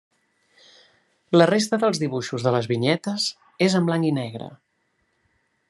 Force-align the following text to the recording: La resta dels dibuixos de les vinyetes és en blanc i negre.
La 1.37 1.47
resta 1.51 1.79
dels 1.83 1.99
dibuixos 2.03 2.47
de 2.47 2.55
les 2.57 2.69
vinyetes 2.71 3.29
és 3.67 3.77
en 3.81 3.87
blanc 3.91 4.09
i 4.11 4.15
negre. 4.21 4.49